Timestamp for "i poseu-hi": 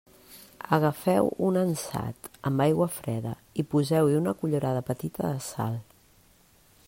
3.63-4.19